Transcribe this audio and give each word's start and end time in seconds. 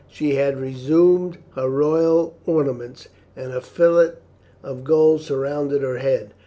She 0.09 0.33
had 0.33 0.59
resumed 0.59 1.37
her 1.53 1.69
royal 1.69 2.35
ornaments, 2.47 3.09
and 3.35 3.51
a 3.53 3.61
fillet 3.61 4.13
of 4.63 4.83
gold 4.83 5.21
surrounded 5.21 5.83
her 5.83 5.99
head. 5.99 6.33